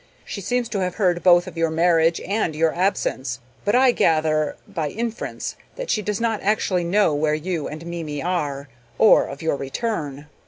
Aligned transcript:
She 0.25 0.41
seems 0.41 0.67
to 0.69 0.79
have 0.79 0.95
heard 0.95 1.21
both 1.21 1.45
of 1.45 1.55
your 1.59 1.69
marriage 1.69 2.19
and 2.21 2.55
your 2.55 2.73
absence; 2.73 3.39
but 3.63 3.75
I 3.75 3.91
gather, 3.91 4.55
by 4.67 4.89
inference, 4.89 5.55
that 5.75 5.91
she 5.91 6.01
does 6.01 6.19
not 6.19 6.41
actually 6.41 6.83
know 6.85 7.13
where 7.13 7.35
you 7.35 7.67
and 7.67 7.85
Mimi 7.85 8.19
are, 8.19 8.67
or 8.97 9.27
of 9.27 9.43
your 9.43 9.57
return. 9.57 10.25